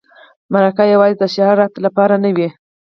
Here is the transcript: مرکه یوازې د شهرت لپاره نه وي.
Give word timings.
مرکه 0.53 0.83
یوازې 0.93 1.15
د 1.19 1.23
شهرت 1.35 1.73
لپاره 1.85 2.15
نه 2.23 2.29
وي. 2.35 2.49